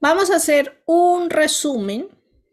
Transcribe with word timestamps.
Vamos 0.00 0.30
a 0.30 0.36
hacer 0.36 0.80
un 0.86 1.28
resumen 1.28 2.08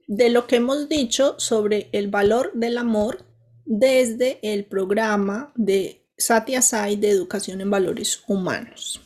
de 0.08 0.32
lo 0.32 0.48
que 0.48 0.56
hemos 0.56 0.90
dicho 0.90 1.36
sobre 1.40 1.90
el 1.92 2.08
valor 2.08 2.52
del 2.56 2.80
amor 2.80 3.24
desde 3.66 4.40
el 4.42 4.66
programa 4.66 5.54
de 5.56 6.10
Satya 6.18 6.64
Sai 6.64 6.96
de 6.96 7.12
Educación 7.12 7.62
en 7.62 7.70
Valores 7.70 8.24
Humanos. 8.28 9.00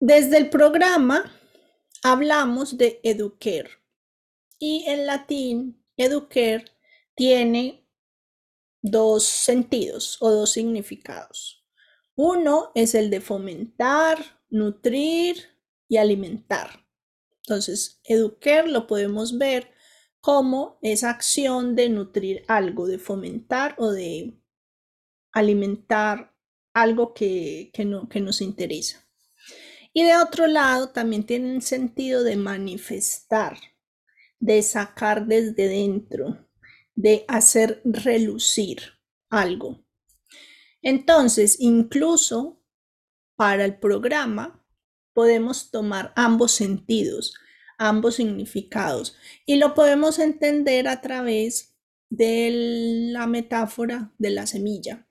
Desde 0.00 0.36
el 0.36 0.50
programa 0.50 1.32
hablamos 2.02 2.76
de 2.76 2.98
educar 3.04 3.68
y 4.58 4.84
en 4.88 5.06
latín 5.06 5.84
educar 5.96 6.64
tiene 7.14 7.88
dos 8.82 9.24
sentidos 9.24 10.16
o 10.20 10.30
dos 10.30 10.50
significados. 10.50 11.64
Uno 12.16 12.72
es 12.74 12.96
el 12.96 13.10
de 13.10 13.20
fomentar, 13.20 14.37
nutrir 14.50 15.36
y 15.88 15.96
alimentar. 15.96 16.86
Entonces, 17.42 18.00
educar 18.04 18.68
lo 18.68 18.86
podemos 18.86 19.38
ver 19.38 19.70
como 20.20 20.78
esa 20.82 21.10
acción 21.10 21.74
de 21.74 21.88
nutrir 21.88 22.44
algo, 22.48 22.86
de 22.86 22.98
fomentar 22.98 23.74
o 23.78 23.90
de 23.90 24.38
alimentar 25.32 26.34
algo 26.74 27.14
que, 27.14 27.72
no, 27.86 28.08
que 28.08 28.20
nos 28.20 28.40
interesa. 28.40 29.08
Y 29.92 30.04
de 30.04 30.16
otro 30.16 30.46
lado, 30.46 30.90
también 30.90 31.24
tiene 31.24 31.54
un 31.54 31.62
sentido 31.62 32.22
de 32.22 32.36
manifestar, 32.36 33.58
de 34.38 34.62
sacar 34.62 35.26
desde 35.26 35.68
dentro, 35.68 36.46
de 36.94 37.24
hacer 37.28 37.80
relucir 37.84 38.82
algo. 39.30 39.84
Entonces, 40.82 41.56
incluso 41.60 42.57
para 43.38 43.64
el 43.64 43.78
programa, 43.78 44.66
podemos 45.12 45.70
tomar 45.70 46.12
ambos 46.16 46.50
sentidos, 46.50 47.34
ambos 47.78 48.16
significados, 48.16 49.16
y 49.46 49.58
lo 49.58 49.74
podemos 49.74 50.18
entender 50.18 50.88
a 50.88 51.00
través 51.00 51.76
de 52.10 53.10
la 53.12 53.28
metáfora 53.28 54.12
de 54.18 54.30
la 54.30 54.48
semilla. 54.48 55.06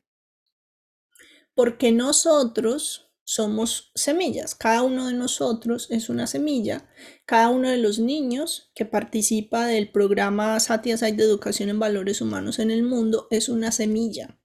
Porque 1.55 1.93
nosotros 1.93 3.13
somos 3.23 3.93
semillas. 3.95 4.55
Cada 4.55 4.83
uno 4.83 5.07
de 5.07 5.13
nosotros 5.13 5.87
es 5.89 6.09
una 6.09 6.27
semilla. 6.27 6.89
Cada 7.25 7.47
uno 7.47 7.69
de 7.69 7.77
los 7.77 7.97
niños 7.97 8.71
que 8.75 8.83
participa 8.83 9.67
del 9.67 9.89
programa 9.89 10.59
Satya 10.59 10.97
Sai 10.97 11.13
de 11.13 11.23
Educación 11.23 11.69
en 11.69 11.79
Valores 11.79 12.19
Humanos 12.19 12.59
en 12.59 12.71
el 12.71 12.83
mundo 12.83 13.27
es 13.31 13.47
una 13.47 13.71
semilla. 13.71 14.37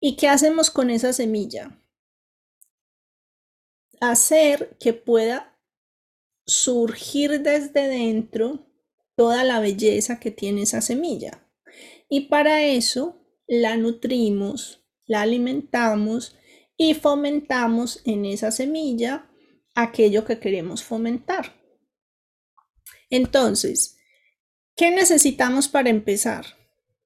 ¿Y 0.00 0.16
qué 0.16 0.28
hacemos 0.28 0.70
con 0.70 0.88
esa 0.88 1.12
semilla? 1.12 1.81
Hacer 4.02 4.76
que 4.80 4.94
pueda 4.94 5.56
surgir 6.44 7.40
desde 7.40 7.86
dentro 7.86 8.66
toda 9.14 9.44
la 9.44 9.60
belleza 9.60 10.18
que 10.18 10.32
tiene 10.32 10.62
esa 10.62 10.80
semilla. 10.80 11.48
Y 12.08 12.22
para 12.22 12.64
eso 12.64 13.24
la 13.46 13.76
nutrimos, 13.76 14.84
la 15.06 15.22
alimentamos 15.22 16.36
y 16.76 16.94
fomentamos 16.94 18.00
en 18.04 18.24
esa 18.24 18.50
semilla 18.50 19.30
aquello 19.76 20.24
que 20.24 20.40
queremos 20.40 20.82
fomentar. 20.82 21.54
Entonces, 23.08 23.98
¿qué 24.74 24.90
necesitamos 24.90 25.68
para 25.68 25.90
empezar? 25.90 26.44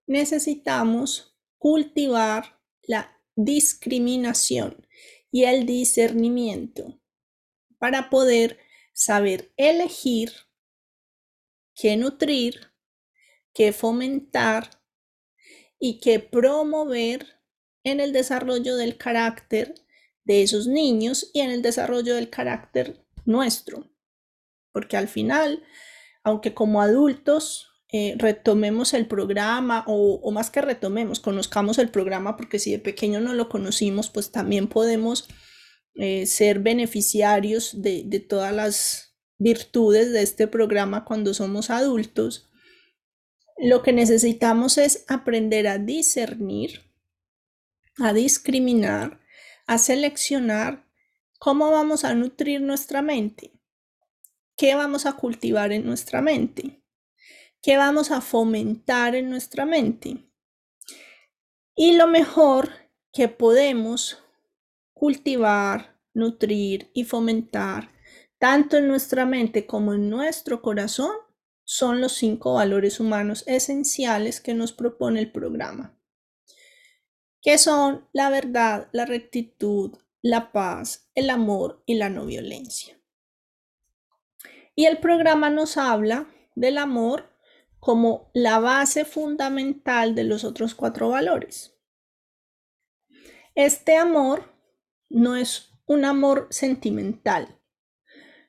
Necesitamos 0.06 1.36
cultivar 1.58 2.58
la 2.84 3.20
discriminación 3.34 4.86
y 5.36 5.44
el 5.44 5.66
discernimiento 5.66 6.98
para 7.76 8.08
poder 8.08 8.58
saber 8.94 9.52
elegir 9.58 10.32
qué 11.74 11.98
nutrir, 11.98 12.72
qué 13.52 13.74
fomentar 13.74 14.70
y 15.78 16.00
qué 16.00 16.20
promover 16.20 17.26
en 17.84 18.00
el 18.00 18.14
desarrollo 18.14 18.76
del 18.76 18.96
carácter 18.96 19.74
de 20.24 20.42
esos 20.42 20.68
niños 20.68 21.30
y 21.34 21.40
en 21.40 21.50
el 21.50 21.60
desarrollo 21.60 22.14
del 22.14 22.30
carácter 22.30 23.04
nuestro. 23.26 23.90
Porque 24.72 24.96
al 24.96 25.06
final, 25.06 25.62
aunque 26.24 26.54
como 26.54 26.80
adultos 26.80 27.68
eh, 27.96 28.14
retomemos 28.18 28.94
el 28.94 29.06
programa 29.06 29.84
o, 29.86 30.30
más 30.30 30.50
que 30.50 30.60
retomemos, 30.60 31.20
conozcamos 31.20 31.78
el 31.78 31.88
programa, 31.88 32.36
porque 32.36 32.58
si 32.58 32.72
de 32.72 32.78
pequeño 32.78 33.20
no 33.20 33.32
lo 33.32 33.48
conocimos, 33.48 34.10
pues 34.10 34.30
también 34.30 34.66
podemos 34.68 35.28
eh, 35.94 36.26
ser 36.26 36.60
beneficiarios 36.60 37.82
de, 37.82 38.02
de 38.04 38.20
todas 38.20 38.54
las 38.54 39.16
virtudes 39.38 40.12
de 40.12 40.22
este 40.22 40.46
programa 40.46 41.04
cuando 41.04 41.34
somos 41.34 41.70
adultos. 41.70 42.50
Lo 43.58 43.82
que 43.82 43.92
necesitamos 43.92 44.78
es 44.78 45.04
aprender 45.08 45.66
a 45.68 45.78
discernir 45.78 46.86
a 47.98 48.12
discriminar, 48.12 49.20
a 49.66 49.78
seleccionar 49.78 50.86
cómo 51.38 51.70
vamos 51.70 52.04
a 52.04 52.14
nutrir 52.14 52.60
nuestra 52.60 53.02
mente, 53.02 53.52
qué 54.56 54.74
vamos 54.74 55.06
a 55.06 55.14
cultivar 55.14 55.72
en 55.72 55.86
nuestra 55.86 56.20
mente, 56.22 56.82
qué 57.62 57.76
vamos 57.76 58.10
a 58.10 58.20
fomentar 58.20 59.14
en 59.14 59.30
nuestra 59.30 59.66
mente. 59.66 60.30
Y 61.74 61.96
lo 61.96 62.06
mejor 62.06 62.70
que 63.12 63.28
podemos 63.28 64.22
cultivar, 64.94 65.98
nutrir 66.14 66.90
y 66.94 67.04
fomentar, 67.04 67.90
tanto 68.38 68.76
en 68.76 68.88
nuestra 68.88 69.26
mente 69.26 69.66
como 69.66 69.94
en 69.94 70.08
nuestro 70.08 70.62
corazón, 70.62 71.12
son 71.64 72.00
los 72.00 72.12
cinco 72.12 72.54
valores 72.54 73.00
humanos 73.00 73.44
esenciales 73.46 74.40
que 74.40 74.54
nos 74.54 74.72
propone 74.72 75.20
el 75.20 75.32
programa 75.32 75.96
que 77.46 77.58
son 77.58 78.08
la 78.12 78.28
verdad, 78.28 78.88
la 78.90 79.06
rectitud, 79.06 79.96
la 80.20 80.50
paz, 80.50 81.08
el 81.14 81.30
amor 81.30 81.80
y 81.86 81.94
la 81.94 82.10
no 82.10 82.26
violencia. 82.26 83.00
Y 84.74 84.86
el 84.86 84.98
programa 84.98 85.48
nos 85.48 85.76
habla 85.76 86.26
del 86.56 86.76
amor 86.76 87.30
como 87.86 88.32
la 88.34 88.58
base 88.58 89.04
fundamental 89.04 90.16
de 90.16 90.24
los 90.24 90.42
otros 90.42 90.74
cuatro 90.74 91.10
valores. 91.10 91.78
Este 93.54 93.96
amor 93.96 94.42
no 95.08 95.36
es 95.36 95.70
un 95.86 96.04
amor 96.04 96.48
sentimental, 96.50 97.60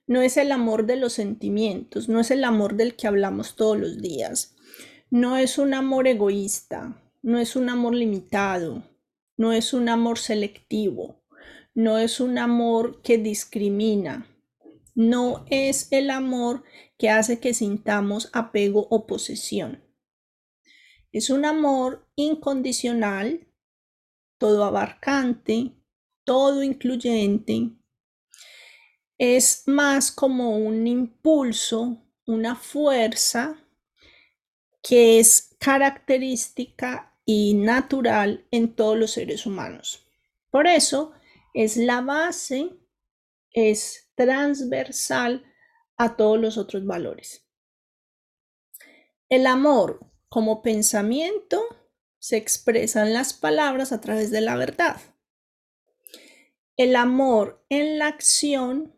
no 0.07 0.23
es 0.23 0.37
el 0.37 0.51
amor 0.51 0.87
de 0.87 0.95
los 0.95 1.13
sentimientos, 1.13 2.09
no 2.09 2.19
es 2.19 2.31
el 2.31 2.43
amor 2.43 2.77
del 2.77 2.95
que 2.95 3.05
hablamos 3.05 3.55
todos 3.55 3.77
los 3.77 4.01
días, 4.01 4.55
no 5.11 5.37
es 5.37 5.59
un 5.59 5.75
amor 5.75 6.07
egoísta, 6.07 6.99
no 7.21 7.37
es 7.37 7.55
un 7.55 7.69
amor 7.69 7.93
limitado, 7.93 8.89
no 9.37 9.53
es 9.53 9.71
un 9.71 9.87
amor 9.87 10.17
selectivo, 10.17 11.21
no 11.75 11.99
es 11.99 12.19
un 12.19 12.39
amor 12.39 13.03
que 13.03 13.19
discrimina, 13.19 14.25
no 14.97 15.45
es 15.51 15.91
el 15.91 16.09
amor 16.09 16.63
que 16.97 17.11
hace 17.11 17.39
que 17.39 17.53
sintamos 17.53 18.31
apego 18.33 18.87
o 18.89 19.05
posesión. 19.05 19.83
Es 21.11 21.29
un 21.29 21.45
amor 21.45 22.09
incondicional, 22.15 23.47
todo 24.39 24.63
abarcante, 24.63 25.75
todo 26.23 26.63
incluyente. 26.63 27.73
Es 29.19 29.67
más 29.67 30.11
como 30.11 30.57
un 30.57 30.87
impulso, 30.87 32.03
una 32.25 32.55
fuerza 32.55 33.63
que 34.81 35.19
es 35.19 35.55
característica 35.59 37.15
y 37.23 37.53
natural 37.53 38.47
en 38.49 38.73
todos 38.73 38.97
los 38.97 39.11
seres 39.11 39.45
humanos. 39.45 40.07
Por 40.49 40.65
eso 40.65 41.13
es 41.53 41.77
la 41.77 42.01
base, 42.01 42.71
es 43.51 44.06
transversal 44.17 45.45
a 45.95 46.17
todos 46.17 46.39
los 46.39 46.57
otros 46.57 46.85
valores. 46.85 47.47
El 49.29 49.47
amor 49.47 50.11
como 50.27 50.61
pensamiento 50.61 51.63
se 52.19 52.35
expresa 52.35 53.05
en 53.05 53.13
las 53.13 53.33
palabras 53.33 53.93
a 53.93 54.01
través 54.01 54.31
de 54.31 54.41
la 54.41 54.57
verdad. 54.57 54.99
El 56.75 56.95
amor 56.95 57.65
en 57.69 57.97
la 57.99 58.07
acción 58.07 58.93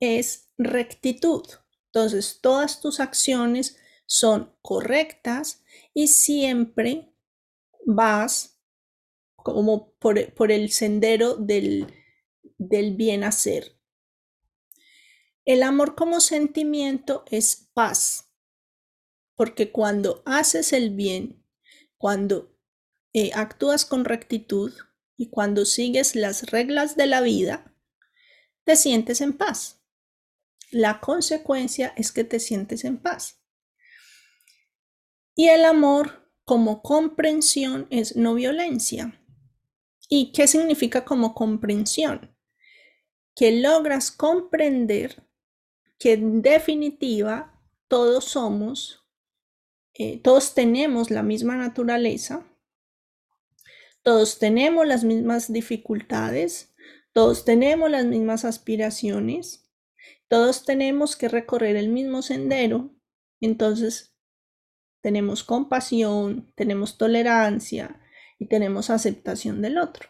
es 0.00 0.50
rectitud. 0.58 1.44
Entonces, 1.86 2.40
todas 2.42 2.80
tus 2.80 3.00
acciones 3.00 3.78
son 4.06 4.54
correctas 4.62 5.64
y 5.94 6.08
siempre 6.08 7.12
vas 7.84 8.60
como 9.36 9.92
por, 9.98 10.18
el 10.50 10.70
sendero 10.72 11.36
del, 11.36 11.86
del 12.58 12.96
bien 12.96 13.22
hacer. 13.22 13.75
El 15.46 15.62
amor 15.62 15.94
como 15.94 16.18
sentimiento 16.18 17.24
es 17.30 17.68
paz, 17.72 18.32
porque 19.36 19.70
cuando 19.70 20.24
haces 20.26 20.72
el 20.72 20.90
bien, 20.90 21.40
cuando 21.98 22.58
eh, 23.12 23.30
actúas 23.32 23.84
con 23.84 24.04
rectitud 24.04 24.74
y 25.16 25.30
cuando 25.30 25.64
sigues 25.64 26.16
las 26.16 26.50
reglas 26.50 26.96
de 26.96 27.06
la 27.06 27.20
vida, 27.20 27.72
te 28.64 28.74
sientes 28.74 29.20
en 29.20 29.34
paz. 29.34 29.80
La 30.72 31.00
consecuencia 31.00 31.94
es 31.96 32.10
que 32.10 32.24
te 32.24 32.40
sientes 32.40 32.84
en 32.84 32.98
paz. 32.98 33.40
Y 35.36 35.46
el 35.46 35.64
amor 35.64 36.28
como 36.44 36.82
comprensión 36.82 37.86
es 37.90 38.16
no 38.16 38.34
violencia. 38.34 39.24
¿Y 40.08 40.32
qué 40.32 40.48
significa 40.48 41.04
como 41.04 41.34
comprensión? 41.34 42.36
Que 43.36 43.52
logras 43.60 44.10
comprender 44.10 45.25
que 45.98 46.14
en 46.14 46.42
definitiva 46.42 47.60
todos 47.88 48.24
somos, 48.24 49.04
eh, 49.94 50.20
todos 50.22 50.54
tenemos 50.54 51.10
la 51.10 51.22
misma 51.22 51.56
naturaleza, 51.56 52.46
todos 54.02 54.38
tenemos 54.38 54.86
las 54.86 55.04
mismas 55.04 55.52
dificultades, 55.52 56.74
todos 57.12 57.44
tenemos 57.44 57.90
las 57.90 58.04
mismas 58.04 58.44
aspiraciones, 58.44 59.70
todos 60.28 60.64
tenemos 60.64 61.16
que 61.16 61.28
recorrer 61.28 61.76
el 61.76 61.88
mismo 61.88 62.22
sendero, 62.22 62.90
entonces 63.40 64.14
tenemos 65.00 65.44
compasión, 65.44 66.52
tenemos 66.56 66.98
tolerancia 66.98 68.00
y 68.38 68.46
tenemos 68.46 68.90
aceptación 68.90 69.62
del 69.62 69.78
otro. 69.78 70.08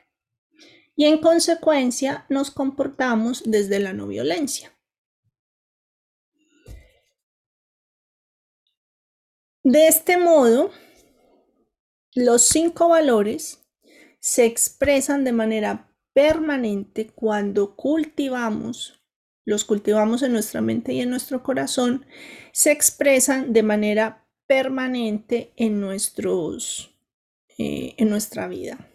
Y 0.97 1.05
en 1.05 1.19
consecuencia 1.19 2.27
nos 2.29 2.51
comportamos 2.51 3.43
desde 3.45 3.79
la 3.79 3.93
no 3.93 4.07
violencia. 4.07 4.76
De 9.69 9.89
este 9.89 10.17
modo, 10.17 10.71
los 12.15 12.43
cinco 12.43 12.89
valores 12.89 13.67
se 14.21 14.45
expresan 14.45 15.25
de 15.25 15.33
manera 15.33 15.93
permanente 16.15 17.09
cuando 17.09 17.75
cultivamos, 17.75 19.03
los 19.45 19.65
cultivamos 19.65 20.23
en 20.23 20.31
nuestra 20.31 20.61
mente 20.61 20.93
y 20.93 21.01
en 21.01 21.11
nuestro 21.11 21.43
corazón, 21.43 22.07
se 22.53 22.71
expresan 22.71 23.53
de 23.53 23.65
manera 23.65 24.29
permanente 24.47 25.53
en, 25.57 25.81
nuestros, 25.81 26.97
eh, 27.59 27.97
en 27.97 28.09
nuestra 28.09 28.47
vida. 28.47 28.89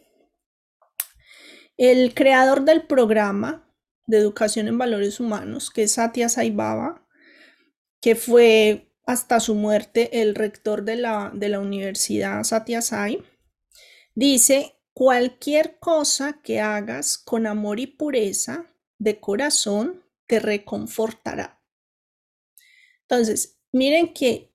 El 1.75 2.13
creador 2.13 2.63
del 2.63 2.87
programa 2.87 3.69
de 4.07 4.19
educación 4.19 4.69
en 4.69 4.77
valores 4.77 5.19
humanos, 5.19 5.69
que 5.69 5.83
es 5.83 5.91
Satya 5.91 6.29
Sai 6.29 6.51
Baba, 6.51 7.05
que 7.99 8.15
fue 8.15 8.90
hasta 9.11 9.39
su 9.39 9.55
muerte 9.55 10.21
el 10.21 10.35
rector 10.35 10.83
de 10.83 10.95
la, 10.95 11.31
de 11.33 11.49
la 11.49 11.59
Universidad 11.59 12.43
Satya 12.43 12.81
Sai, 12.81 13.23
dice 14.15 14.75
Cualquier 14.93 15.79
cosa 15.79 16.41
que 16.43 16.59
hagas 16.59 17.17
con 17.17 17.47
amor 17.47 17.79
y 17.79 17.87
pureza 17.87 18.65
de 18.97 19.19
corazón 19.21 20.03
te 20.27 20.39
reconfortará. 20.39 21.61
Entonces, 23.03 23.57
miren 23.71 24.13
que 24.13 24.53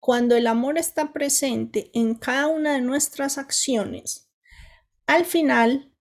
cuando 0.00 0.36
el 0.36 0.46
amor 0.46 0.78
está 0.78 1.12
presente 1.12 1.90
en 1.92 2.14
cada 2.14 2.46
una 2.46 2.74
de 2.74 2.80
nuestras 2.80 3.36
acciones, 3.36 4.30
al 5.06 5.26
final 5.26 5.92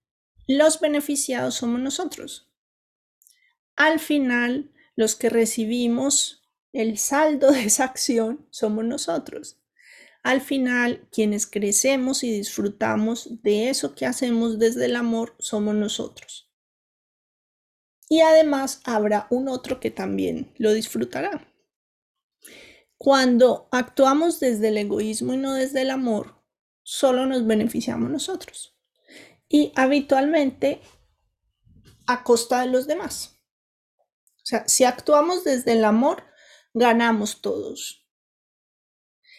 los 0.48 0.80
beneficiados 0.80 1.56
somos 1.56 1.82
nosotros. 1.82 2.50
Al 3.76 4.00
final, 4.00 4.72
los 4.96 5.16
que 5.16 5.30
recibimos 5.30 6.43
el 6.74 6.98
saldo 6.98 7.52
de 7.52 7.66
esa 7.66 7.86
acción 7.86 8.48
somos 8.50 8.84
nosotros. 8.84 9.60
Al 10.24 10.42
final, 10.42 11.08
quienes 11.12 11.46
crecemos 11.46 12.24
y 12.24 12.32
disfrutamos 12.32 13.42
de 13.44 13.70
eso 13.70 13.94
que 13.94 14.06
hacemos 14.06 14.58
desde 14.58 14.86
el 14.86 14.96
amor 14.96 15.36
somos 15.38 15.76
nosotros. 15.76 16.50
Y 18.10 18.22
además 18.22 18.82
habrá 18.86 19.28
un 19.30 19.48
otro 19.48 19.80
que 19.80 19.92
también 19.92 20.54
lo 20.58 20.74
disfrutará. 20.74 21.48
Cuando 22.98 23.68
actuamos 23.72 24.40
desde 24.40 24.70
el 24.70 24.78
egoísmo 24.78 25.34
y 25.34 25.38
no 25.38 25.54
desde 25.54 25.82
el 25.82 25.90
amor, 25.90 26.42
solo 26.84 27.26
nos 27.26 27.46
beneficiamos 27.46 28.10
nosotros. 28.10 28.78
Y 29.50 29.74
habitualmente 29.76 30.82
a 32.08 32.24
costa 32.24 32.62
de 32.62 32.68
los 32.68 32.88
demás. 32.88 33.40
O 34.38 34.46
sea, 34.46 34.68
si 34.68 34.84
actuamos 34.84 35.44
desde 35.44 35.74
el 35.74 35.86
amor, 35.86 36.24
ganamos 36.74 37.42
todos. 37.42 38.08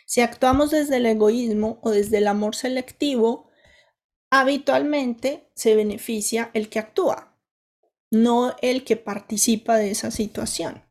Si 0.06 0.20
actuamos 0.20 0.70
desde 0.70 0.98
el 0.98 1.06
egoísmo 1.06 1.80
o 1.82 1.90
desde 1.90 2.18
el 2.18 2.28
amor 2.28 2.54
selectivo, 2.54 3.50
habitualmente 4.30 5.50
se 5.54 5.74
beneficia 5.74 6.50
el 6.54 6.68
que 6.68 6.78
actúa, 6.78 7.38
no 8.10 8.54
el 8.62 8.84
que 8.84 8.96
participa 8.96 9.76
de 9.76 9.90
esa 9.90 10.10
situación. 10.10 10.84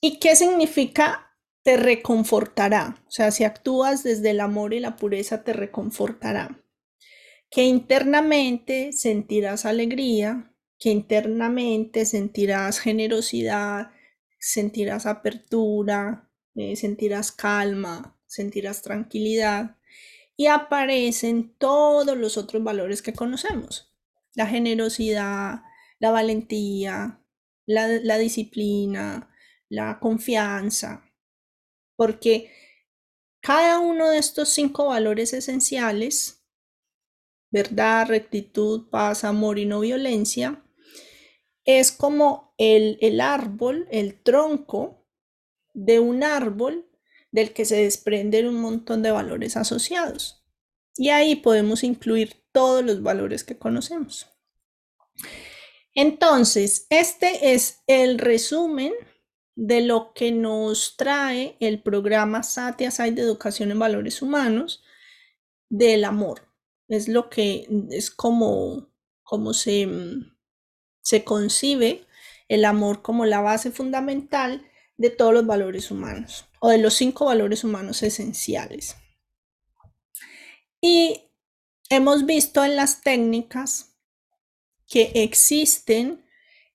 ¿Y 0.00 0.18
qué 0.20 0.36
significa 0.36 1.36
te 1.62 1.76
reconfortará? 1.76 3.02
O 3.08 3.10
sea, 3.10 3.30
si 3.30 3.44
actúas 3.44 4.04
desde 4.04 4.30
el 4.30 4.40
amor 4.40 4.74
y 4.74 4.80
la 4.80 4.96
pureza, 4.96 5.42
te 5.42 5.52
reconfortará. 5.52 6.62
Que 7.50 7.64
internamente 7.64 8.92
sentirás 8.92 9.64
alegría, 9.64 10.54
que 10.78 10.90
internamente 10.90 12.06
sentirás 12.06 12.78
generosidad, 12.78 13.90
sentirás 14.38 15.06
apertura, 15.06 16.30
eh, 16.54 16.76
sentirás 16.76 17.32
calma, 17.32 18.18
sentirás 18.26 18.82
tranquilidad 18.82 19.76
y 20.36 20.46
aparecen 20.46 21.54
todos 21.58 22.16
los 22.16 22.36
otros 22.36 22.62
valores 22.62 23.02
que 23.02 23.12
conocemos. 23.12 23.92
La 24.34 24.46
generosidad, 24.46 25.62
la 25.98 26.10
valentía, 26.12 27.20
la, 27.66 27.88
la 27.88 28.18
disciplina, 28.18 29.34
la 29.68 29.98
confianza, 29.98 31.04
porque 31.96 32.52
cada 33.40 33.80
uno 33.80 34.10
de 34.10 34.18
estos 34.18 34.50
cinco 34.50 34.86
valores 34.86 35.32
esenciales, 35.32 36.44
verdad, 37.50 38.06
rectitud, 38.06 38.88
paz, 38.90 39.24
amor 39.24 39.58
y 39.58 39.66
no 39.66 39.80
violencia, 39.80 40.64
es 41.68 41.92
como 41.92 42.54
el, 42.56 42.96
el 43.02 43.20
árbol, 43.20 43.86
el 43.90 44.22
tronco 44.22 45.04
de 45.74 46.00
un 46.00 46.24
árbol 46.24 46.88
del 47.30 47.52
que 47.52 47.66
se 47.66 47.76
desprenden 47.76 48.48
un 48.48 48.54
montón 48.54 49.02
de 49.02 49.10
valores 49.10 49.54
asociados. 49.54 50.42
Y 50.96 51.10
ahí 51.10 51.36
podemos 51.36 51.84
incluir 51.84 52.42
todos 52.52 52.82
los 52.82 53.02
valores 53.02 53.44
que 53.44 53.58
conocemos. 53.58 54.26
Entonces, 55.94 56.86
este 56.88 57.52
es 57.52 57.82
el 57.86 58.18
resumen 58.18 58.94
de 59.54 59.82
lo 59.82 60.14
que 60.14 60.32
nos 60.32 60.96
trae 60.96 61.58
el 61.60 61.82
programa 61.82 62.44
Satya 62.44 62.90
Sai 62.90 63.10
de 63.10 63.20
Educación 63.20 63.72
en 63.72 63.78
Valores 63.78 64.22
Humanos 64.22 64.82
del 65.68 66.04
amor. 66.04 66.48
Es 66.88 67.08
lo 67.08 67.28
que 67.28 67.68
es 67.90 68.10
como, 68.10 68.88
como 69.22 69.52
se, 69.52 69.86
se 71.08 71.24
concibe 71.24 72.04
el 72.48 72.66
amor 72.66 73.00
como 73.00 73.24
la 73.24 73.40
base 73.40 73.70
fundamental 73.70 74.70
de 74.98 75.08
todos 75.08 75.32
los 75.32 75.46
valores 75.46 75.90
humanos 75.90 76.44
o 76.60 76.68
de 76.68 76.76
los 76.76 76.92
cinco 76.92 77.24
valores 77.24 77.64
humanos 77.64 78.02
esenciales. 78.02 78.94
Y 80.82 81.22
hemos 81.88 82.26
visto 82.26 82.62
en 82.62 82.76
las 82.76 83.00
técnicas 83.00 83.94
que 84.86 85.10
existen 85.14 86.26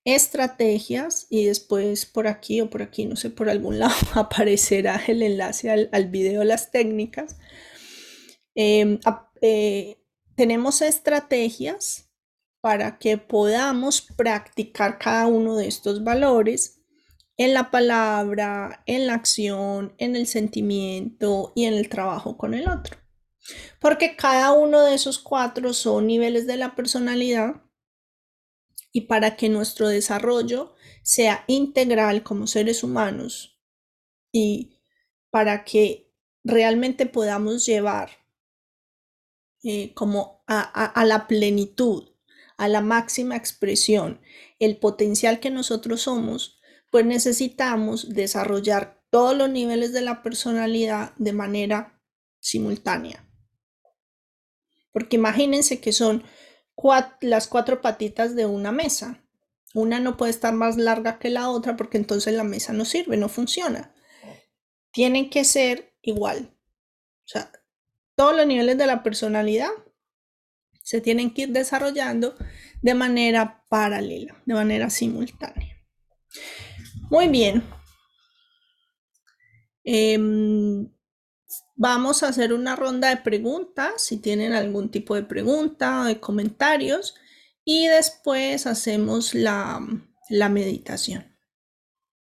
estrategias 0.04 1.28
y 1.30 1.44
después 1.44 2.04
por 2.04 2.26
aquí 2.26 2.60
o 2.60 2.68
por 2.68 2.82
aquí, 2.82 3.06
no 3.06 3.14
sé, 3.14 3.30
por 3.30 3.48
algún 3.48 3.78
lado 3.84 3.94
aparecerá 4.14 5.00
el 5.06 5.22
enlace 5.22 5.70
al, 5.70 5.88
al 5.92 6.08
video 6.08 6.40
de 6.40 6.46
las 6.46 6.72
técnicas. 6.72 7.36
Em, 8.56 8.98
eh, 9.42 9.96
tenemos 10.34 10.82
estrategias 10.82 12.03
para 12.64 12.98
que 12.98 13.18
podamos 13.18 14.00
practicar 14.00 14.98
cada 14.98 15.26
uno 15.26 15.54
de 15.54 15.68
estos 15.68 16.02
valores 16.02 16.80
en 17.36 17.52
la 17.52 17.70
palabra, 17.70 18.82
en 18.86 19.06
la 19.06 19.12
acción, 19.12 19.94
en 19.98 20.16
el 20.16 20.26
sentimiento 20.26 21.52
y 21.54 21.66
en 21.66 21.74
el 21.74 21.90
trabajo 21.90 22.38
con 22.38 22.54
el 22.54 22.66
otro. 22.66 22.96
Porque 23.80 24.16
cada 24.16 24.52
uno 24.52 24.80
de 24.80 24.94
esos 24.94 25.18
cuatro 25.18 25.74
son 25.74 26.06
niveles 26.06 26.46
de 26.46 26.56
la 26.56 26.74
personalidad 26.74 27.62
y 28.92 29.02
para 29.02 29.36
que 29.36 29.50
nuestro 29.50 29.88
desarrollo 29.88 30.74
sea 31.02 31.44
integral 31.48 32.22
como 32.22 32.46
seres 32.46 32.82
humanos 32.82 33.60
y 34.32 34.80
para 35.28 35.64
que 35.64 36.10
realmente 36.42 37.04
podamos 37.04 37.66
llevar 37.66 38.08
eh, 39.62 39.92
como 39.92 40.42
a 40.46 41.04
la 41.04 41.26
plenitud, 41.26 42.13
a 42.56 42.68
la 42.68 42.80
máxima 42.80 43.36
expresión, 43.36 44.20
el 44.58 44.78
potencial 44.78 45.40
que 45.40 45.50
nosotros 45.50 46.02
somos, 46.02 46.60
pues 46.90 47.04
necesitamos 47.04 48.10
desarrollar 48.10 49.02
todos 49.10 49.36
los 49.36 49.50
niveles 49.50 49.92
de 49.92 50.00
la 50.00 50.22
personalidad 50.22 51.14
de 51.16 51.32
manera 51.32 52.00
simultánea. 52.40 53.28
Porque 54.92 55.16
imagínense 55.16 55.80
que 55.80 55.92
son 55.92 56.24
las 57.20 57.48
cuatro 57.48 57.80
patitas 57.80 58.36
de 58.36 58.46
una 58.46 58.70
mesa. 58.70 59.24
Una 59.74 59.98
no 59.98 60.16
puede 60.16 60.30
estar 60.30 60.54
más 60.54 60.76
larga 60.76 61.18
que 61.18 61.30
la 61.30 61.50
otra 61.50 61.76
porque 61.76 61.96
entonces 61.96 62.34
la 62.34 62.44
mesa 62.44 62.72
no 62.72 62.84
sirve, 62.84 63.16
no 63.16 63.28
funciona. 63.28 63.92
Tienen 64.92 65.30
que 65.30 65.44
ser 65.44 65.96
igual. 66.00 66.56
O 67.24 67.28
sea, 67.28 67.50
todos 68.14 68.36
los 68.36 68.46
niveles 68.46 68.78
de 68.78 68.86
la 68.86 69.02
personalidad 69.02 69.70
se 70.84 71.00
tienen 71.00 71.32
que 71.32 71.42
ir 71.42 71.48
desarrollando 71.48 72.36
de 72.82 72.94
manera 72.94 73.64
paralela, 73.68 74.40
de 74.44 74.54
manera 74.54 74.90
simultánea. 74.90 75.74
Muy 77.10 77.28
bien. 77.28 77.64
Em, 79.82 80.88
vamos 81.74 82.22
a 82.22 82.28
hacer 82.28 82.52
una 82.52 82.76
ronda 82.76 83.08
de 83.08 83.16
preguntas, 83.16 84.04
si 84.04 84.18
tienen 84.18 84.52
algún 84.52 84.90
tipo 84.90 85.14
de 85.14 85.22
pregunta 85.22 86.02
o 86.02 86.04
de 86.04 86.20
comentarios, 86.20 87.14
y 87.64 87.86
después 87.86 88.66
hacemos 88.66 89.34
la, 89.34 89.80
la 90.28 90.48
meditación. 90.50 91.33